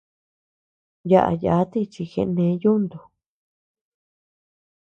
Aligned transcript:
Yaʼa 1.09 1.31
yáti 1.43 1.79
chi 1.91 2.03
genee 2.11 2.53
yuntu. 2.61 2.99